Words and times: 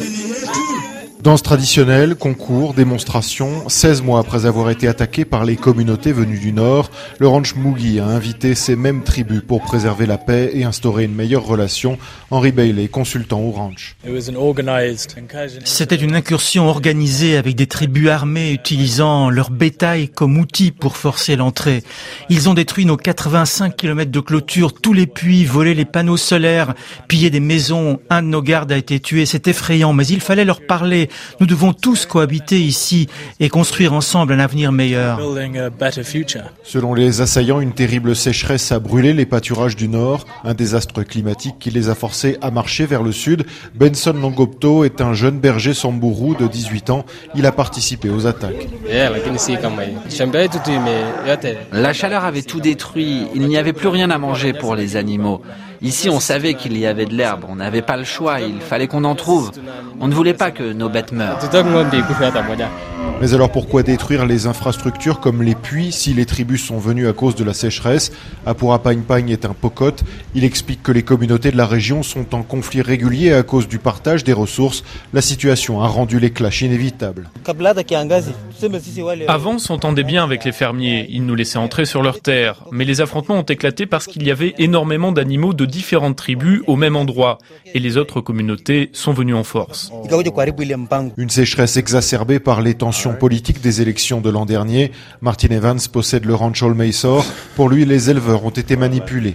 and 0.00 0.16
then 0.16 0.54
he. 0.54 0.93
Danse 1.24 1.42
traditionnelle, 1.42 2.16
concours, 2.16 2.74
démonstration, 2.74 3.66
16 3.70 4.02
mois 4.02 4.20
après 4.20 4.44
avoir 4.44 4.68
été 4.68 4.88
attaqué 4.88 5.24
par 5.24 5.46
les 5.46 5.56
communautés 5.56 6.12
venues 6.12 6.38
du 6.38 6.52
Nord, 6.52 6.90
le 7.18 7.26
ranch 7.26 7.54
Mugi 7.56 7.98
a 7.98 8.04
invité 8.04 8.54
ces 8.54 8.76
mêmes 8.76 9.02
tribus 9.02 9.40
pour 9.40 9.62
préserver 9.62 10.04
la 10.04 10.18
paix 10.18 10.50
et 10.52 10.64
instaurer 10.64 11.04
une 11.04 11.14
meilleure 11.14 11.46
relation. 11.46 11.96
Henri 12.30 12.52
Bailey, 12.52 12.88
consultant 12.88 13.40
au 13.40 13.52
ranch. 13.52 13.96
C'était 15.64 15.96
une 15.96 16.14
incursion 16.14 16.68
organisée 16.68 17.38
avec 17.38 17.56
des 17.56 17.68
tribus 17.68 18.10
armées 18.10 18.52
utilisant 18.52 19.30
leur 19.30 19.48
bétail 19.48 20.10
comme 20.10 20.36
outil 20.36 20.72
pour 20.72 20.98
forcer 20.98 21.36
l'entrée. 21.36 21.84
Ils 22.28 22.50
ont 22.50 22.54
détruit 22.54 22.84
nos 22.84 22.98
85 22.98 23.74
km 23.74 24.10
de 24.10 24.20
clôture, 24.20 24.74
tous 24.74 24.92
les 24.92 25.06
puits, 25.06 25.46
volé 25.46 25.72
les 25.72 25.86
panneaux 25.86 26.18
solaires, 26.18 26.74
pillé 27.08 27.30
des 27.30 27.40
maisons. 27.40 27.98
Un 28.10 28.20
de 28.20 28.28
nos 28.28 28.42
gardes 28.42 28.72
a 28.72 28.76
été 28.76 29.00
tué. 29.00 29.24
C'est 29.24 29.48
effrayant, 29.48 29.94
mais 29.94 30.06
il 30.06 30.20
fallait 30.20 30.44
leur 30.44 30.60
parler. 30.66 31.08
Nous 31.40 31.46
devons 31.46 31.72
tous 31.72 32.06
cohabiter 32.06 32.60
ici 32.60 33.08
et 33.40 33.48
construire 33.48 33.92
ensemble 33.92 34.32
un 34.32 34.38
avenir 34.38 34.72
meilleur. 34.72 35.20
Selon 36.62 36.94
les 36.94 37.20
assaillants, 37.20 37.60
une 37.60 37.72
terrible 37.72 38.16
sécheresse 38.16 38.72
a 38.72 38.78
brûlé 38.78 39.12
les 39.12 39.26
pâturages 39.26 39.76
du 39.76 39.88
nord, 39.88 40.24
un 40.44 40.54
désastre 40.54 41.02
climatique 41.02 41.56
qui 41.58 41.70
les 41.70 41.88
a 41.88 41.94
forcés 41.94 42.38
à 42.40 42.50
marcher 42.50 42.86
vers 42.86 43.02
le 43.02 43.12
sud. 43.12 43.44
Benson 43.74 44.14
Longopto 44.14 44.84
est 44.84 45.00
un 45.00 45.12
jeune 45.14 45.38
berger 45.38 45.74
sambourou 45.74 46.34
de 46.34 46.46
18 46.46 46.90
ans. 46.90 47.04
Il 47.34 47.46
a 47.46 47.52
participé 47.52 48.10
aux 48.10 48.26
attaques. 48.26 48.68
La 51.72 51.92
chaleur 51.92 52.24
avait 52.24 52.42
tout 52.42 52.60
détruit. 52.60 53.26
Il 53.34 53.46
n'y 53.48 53.56
avait 53.56 53.72
plus 53.72 53.88
rien 53.88 54.10
à 54.10 54.18
manger 54.18 54.52
pour 54.52 54.74
les 54.74 54.96
animaux. 54.96 55.42
Ici, 55.82 56.08
on 56.08 56.20
savait 56.20 56.54
qu'il 56.54 56.76
y 56.78 56.86
avait 56.86 57.06
de 57.06 57.14
l'herbe. 57.14 57.44
On 57.48 57.56
n'avait 57.56 57.82
pas 57.82 57.96
le 57.96 58.04
choix. 58.04 58.40
Il 58.40 58.60
fallait 58.60 58.86
qu'on 58.86 59.04
en 59.04 59.14
trouve. 59.14 59.50
On 60.00 60.08
ne 60.08 60.14
voulait 60.14 60.34
pas 60.34 60.50
que 60.50 60.72
nos 60.72 60.88
bêtes 60.88 61.12
meurent. 61.12 61.38
Mais 63.20 63.32
alors 63.32 63.50
pourquoi 63.50 63.82
détruire 63.82 64.26
les 64.26 64.46
infrastructures 64.46 65.18
comme 65.18 65.42
les 65.42 65.54
puits 65.54 65.92
si 65.92 66.12
les 66.12 66.26
tribus 66.26 66.62
sont 66.62 66.78
venues 66.78 67.08
à 67.08 67.14
cause 67.14 67.34
de 67.34 67.44
la 67.44 67.54
sécheresse? 67.54 68.12
Apura 68.44 68.82
Pagne 68.82 69.30
est 69.30 69.46
un 69.46 69.54
pocote. 69.54 70.02
Il 70.34 70.44
explique 70.44 70.82
que 70.82 70.92
les 70.92 71.02
communautés 71.02 71.50
de 71.50 71.56
la 71.56 71.66
région 71.66 72.02
sont 72.02 72.34
en 72.34 72.42
conflit 72.42 72.82
régulier 72.82 73.32
à 73.32 73.42
cause 73.42 73.66
du 73.66 73.78
partage 73.78 74.24
des 74.24 74.32
ressources. 74.32 74.84
La 75.12 75.22
situation 75.22 75.80
a 75.80 75.86
rendu 75.86 76.18
les 76.18 76.32
clashs 76.32 76.62
inévitables. 76.62 77.30
Avant, 79.28 79.52
on 79.52 79.58
s'entendait 79.58 80.02
bien 80.02 80.24
avec 80.24 80.44
les 80.44 80.52
fermiers. 80.52 81.06
Ils 81.08 81.24
nous 81.24 81.34
laissaient 81.34 81.58
entrer 81.58 81.86
sur 81.86 82.02
leurs 82.02 82.20
terres. 82.20 82.64
Mais 82.72 82.84
les 82.84 83.00
affrontements 83.00 83.38
ont 83.38 83.42
éclaté 83.42 83.86
parce 83.86 84.06
qu'il 84.06 84.26
y 84.26 84.30
avait 84.30 84.54
énormément 84.58 85.12
d'animaux 85.12 85.54
de 85.54 85.64
différentes 85.64 86.16
tribus 86.16 86.62
au 86.66 86.76
même 86.76 86.96
endroit. 86.96 87.38
Et 87.72 87.78
les 87.78 87.96
autres 87.96 88.20
communautés 88.20 88.90
sont 88.92 89.12
venues 89.12 89.34
en 89.34 89.44
force. 89.44 89.90
Une 91.16 91.30
sécheresse 91.30 91.76
exacerbée 91.76 92.38
par 92.38 92.60
les 92.60 92.74
tensions 92.94 93.14
politiques 93.14 93.60
des 93.60 93.82
élections 93.82 94.20
de 94.20 94.30
l'an 94.30 94.46
dernier. 94.46 94.92
Martin 95.20 95.48
Evans 95.48 95.80
possède 95.92 96.26
le 96.26 96.34
ranch 96.36 96.62
Maysor. 96.62 97.26
Pour 97.56 97.68
lui, 97.68 97.84
les 97.84 98.08
éleveurs 98.08 98.44
ont 98.44 98.50
été 98.50 98.76
manipulés. 98.76 99.34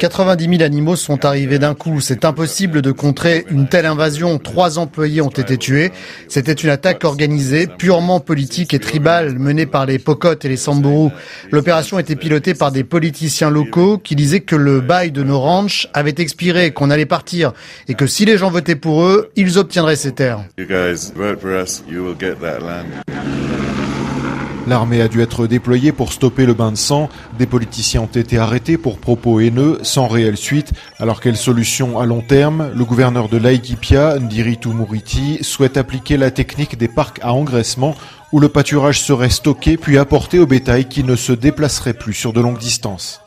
90 0.00 0.48
000 0.48 0.62
animaux 0.62 0.96
sont 0.96 1.24
arrivés 1.24 1.60
d'un 1.60 1.74
coup. 1.74 2.00
C'est 2.00 2.24
impossible 2.24 2.82
de 2.82 2.90
contrer 2.90 3.44
une 3.48 3.68
telle 3.68 3.86
invasion. 3.86 4.38
Trois 4.38 4.80
employés 4.80 5.20
ont 5.20 5.28
été 5.28 5.56
tués. 5.56 5.92
C'était 6.26 6.52
une 6.52 6.70
attaque 6.70 7.04
organisée, 7.04 7.68
purement 7.68 8.18
politique 8.18 8.74
et 8.74 8.80
tribale, 8.80 9.38
menée 9.38 9.66
par 9.66 9.86
les 9.86 10.00
Pocotes 10.00 10.44
et 10.44 10.48
les 10.48 10.56
Samburu. 10.56 11.10
L'opération 11.52 12.00
était 12.00 12.16
pilotée 12.16 12.54
par 12.54 12.72
des 12.72 12.82
politiciens 12.82 13.50
locaux 13.50 13.98
qui 13.98 14.16
disaient 14.16 14.40
que 14.40 14.56
le 14.56 14.80
bail 14.80 15.12
de 15.12 15.22
nos 15.22 15.38
ranchs 15.38 15.86
avait 15.94 16.14
expiré, 16.18 16.72
qu'on 16.72 16.90
allait 16.90 17.06
partir, 17.06 17.52
et 17.86 17.94
que 17.94 18.08
si 18.08 18.24
les 18.24 18.36
gens 18.36 18.50
votaient 18.50 18.74
pour 18.74 19.04
eux, 19.04 19.30
ils 19.36 19.58
obtiendraient 19.58 19.94
ces 19.94 20.10
terres. 20.12 20.44
L'armée 24.66 25.02
a 25.02 25.08
dû 25.08 25.20
être 25.20 25.46
déployée 25.46 25.92
pour 25.92 26.12
stopper 26.12 26.46
le 26.46 26.54
bain 26.54 26.72
de 26.72 26.76
sang. 26.76 27.10
Des 27.38 27.46
politiciens 27.46 28.02
ont 28.02 28.06
été 28.06 28.38
arrêtés 28.38 28.78
pour 28.78 28.98
propos 28.98 29.40
haineux, 29.40 29.78
sans 29.82 30.08
réelle 30.08 30.38
suite. 30.38 30.72
Alors 30.98 31.20
quelle 31.20 31.36
solution 31.36 31.98
à 31.98 32.06
long 32.06 32.22
terme? 32.22 32.70
Le 32.74 32.84
gouverneur 32.84 33.28
de 33.28 33.36
Laikipia, 33.36 34.18
Ndiritu 34.18 34.68
Muriti, 34.68 35.38
souhaite 35.42 35.76
appliquer 35.76 36.16
la 36.16 36.30
technique 36.30 36.78
des 36.78 36.88
parcs 36.88 37.18
à 37.22 37.34
engraissement 37.34 37.94
où 38.32 38.40
le 38.40 38.48
pâturage 38.48 39.00
serait 39.00 39.28
stocké 39.28 39.76
puis 39.76 39.98
apporté 39.98 40.38
au 40.38 40.46
bétail 40.46 40.86
qui 40.86 41.04
ne 41.04 41.14
se 41.14 41.32
déplacerait 41.32 41.94
plus 41.94 42.14
sur 42.14 42.32
de 42.32 42.40
longues 42.40 42.58
distances. 42.58 43.23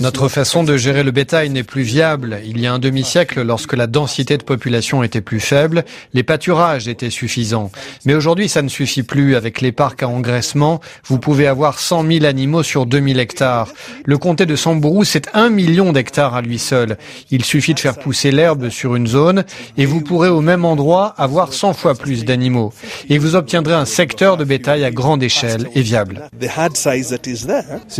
Notre 0.00 0.28
façon 0.28 0.64
de 0.64 0.76
gérer 0.76 1.04
le 1.04 1.12
bétail 1.12 1.50
n'est 1.50 1.62
plus 1.62 1.82
viable. 1.82 2.40
Il 2.44 2.60
y 2.60 2.66
a 2.66 2.72
un 2.72 2.80
demi-siècle, 2.80 3.42
lorsque 3.42 3.74
la 3.74 3.86
densité 3.86 4.36
de 4.36 4.42
population 4.42 5.04
était 5.04 5.20
plus 5.20 5.38
faible, 5.38 5.84
les 6.14 6.24
pâturages 6.24 6.88
étaient 6.88 7.10
suffisants. 7.10 7.70
Mais 8.04 8.14
aujourd'hui, 8.14 8.48
ça 8.48 8.62
ne 8.62 8.68
suffit 8.68 9.04
plus. 9.04 9.36
Avec 9.36 9.60
les 9.60 9.70
parcs 9.70 10.02
à 10.02 10.08
engraissement, 10.08 10.80
vous 11.06 11.18
pouvez 11.18 11.46
avoir 11.46 11.78
100 11.78 12.06
000 12.06 12.24
animaux 12.24 12.64
sur 12.64 12.86
2000 12.86 13.20
hectares. 13.20 13.72
Le 14.04 14.18
comté 14.18 14.46
de 14.46 14.56
Samburu, 14.56 15.04
c'est 15.04 15.28
un 15.34 15.48
million 15.48 15.92
d'hectares 15.92 16.34
à 16.34 16.42
lui 16.42 16.58
seul. 16.58 16.98
Il 17.30 17.44
suffit 17.44 17.74
de 17.74 17.80
faire 17.80 17.98
pousser 17.98 18.32
l'herbe 18.32 18.68
sur 18.68 18.96
une 18.96 19.06
zone 19.06 19.44
et 19.76 19.86
vous 19.86 20.00
pourrez 20.00 20.28
au 20.28 20.40
même 20.40 20.64
endroit 20.64 21.14
avoir 21.18 21.52
100 21.52 21.72
fois 21.72 21.94
plus 21.94 22.24
d'animaux. 22.24 22.72
Et 23.08 23.18
vous 23.18 23.36
obtiendrez 23.36 23.74
un 23.74 23.84
secteur 23.84 24.36
de 24.36 24.44
bétail 24.44 24.84
à 24.84 24.90
grande 24.90 25.22
échelle 25.22 25.68
et 25.74 25.82
viable 25.82 26.28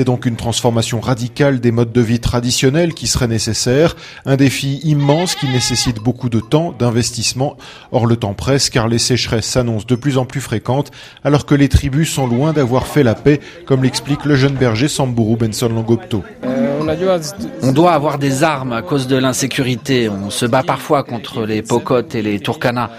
donc 0.08 0.17
une 0.26 0.36
transformation 0.36 1.00
radicale 1.00 1.60
des 1.60 1.70
modes 1.70 1.92
de 1.92 2.00
vie 2.00 2.20
traditionnels 2.20 2.94
qui 2.94 3.06
serait 3.06 3.28
nécessaire, 3.28 3.96
un 4.24 4.36
défi 4.36 4.80
immense 4.84 5.34
qui 5.34 5.48
nécessite 5.48 5.96
beaucoup 5.96 6.28
de 6.28 6.40
temps, 6.40 6.74
d'investissement. 6.78 7.56
Or 7.92 8.06
le 8.06 8.16
temps 8.16 8.34
presse 8.34 8.70
car 8.70 8.88
les 8.88 8.98
sécheresses 8.98 9.46
s'annoncent 9.46 9.86
de 9.86 9.94
plus 9.94 10.18
en 10.18 10.24
plus 10.24 10.40
fréquentes 10.40 10.90
alors 11.24 11.46
que 11.46 11.54
les 11.54 11.68
tribus 11.68 12.10
sont 12.10 12.26
loin 12.26 12.52
d'avoir 12.52 12.86
fait 12.86 13.02
la 13.02 13.14
paix, 13.14 13.40
comme 13.66 13.82
l'explique 13.82 14.24
le 14.24 14.36
jeune 14.36 14.54
berger 14.54 14.88
Samburu 14.88 15.36
Benson 15.36 15.68
Longopto. 15.68 16.22
On 17.62 17.72
doit 17.72 17.92
avoir 17.92 18.18
des 18.18 18.42
armes 18.42 18.72
à 18.72 18.82
cause 18.82 19.06
de 19.06 19.16
l'insécurité. 19.16 20.08
On 20.08 20.30
se 20.30 20.46
bat 20.46 20.62
parfois 20.62 21.02
contre 21.02 21.44
les 21.44 21.62
Pocotes 21.62 22.14
et 22.14 22.22
les 22.22 22.40
Turkana. 22.40 22.90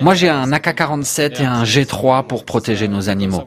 Moi 0.00 0.14
j'ai 0.14 0.28
un 0.28 0.52
AK-47 0.52 1.42
et 1.42 1.46
un 1.46 1.64
G3 1.64 2.26
pour 2.26 2.44
protéger 2.44 2.88
nos 2.88 3.08
animaux. 3.08 3.44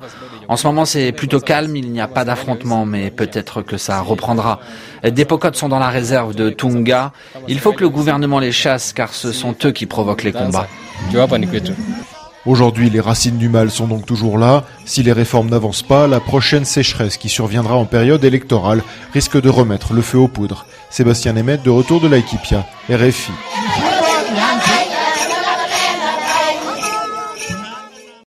En 0.48 0.58
ce 0.58 0.68
moment, 0.68 0.84
c'est 0.84 1.14
plutôt 1.14 1.40
calme, 1.40 1.78
il 1.78 1.92
n'y 1.92 2.02
a 2.02 2.10
pas 2.10 2.26
d'affrontement, 2.26 2.86
mais 2.86 3.10
peut-être 3.10 3.62
que 3.62 3.78
ça 3.78 4.02
reprendra. 4.02 4.60
Des 5.02 5.24
pocotes 5.24 5.56
sont 5.56 5.70
dans 5.70 5.80
la 5.80 5.88
réserve 5.88 6.36
de 6.36 6.50
Tunga. 6.50 7.14
Il 7.48 7.60
faut 7.60 7.72
que 7.72 7.80
le 7.80 7.90
gouvernement 7.90 8.40
les 8.40 8.52
chasse, 8.52 8.92
car 8.92 9.14
ce 9.14 9.32
sont 9.32 9.56
eux 9.64 9.72
qui 9.72 9.86
provoquent 9.86 10.24
les 10.24 10.34
combats. 10.34 10.68
Aujourd'hui, 12.46 12.90
les 12.90 13.00
racines 13.00 13.38
du 13.38 13.50
mal 13.50 13.70
sont 13.70 13.88
donc 13.88 14.06
toujours 14.06 14.40
là. 14.40 14.64
Si 14.86 15.04
les 15.04 15.12
réformes 15.12 15.50
n'avancent 15.50 15.84
pas, 15.84 16.08
la 16.08 16.20
prochaine 16.20 16.66
sécheresse 16.66 17.18
qui 17.18 17.30
surviendra 17.30 17.76
en 17.76 17.86
période 17.86 18.24
électorale 18.24 18.82
risque 19.14 19.40
de 19.40 19.50
remettre 19.50 19.94
le 19.94 20.02
feu 20.02 20.18
aux 20.18 20.28
poudres. 20.28 20.66
Sébastien 20.90 21.34
Nemeth 21.34 21.64
de 21.64 21.70
retour 21.70 22.02
de 22.02 22.08
l'Aikipia, 22.08 22.66
RFI. 22.90 23.32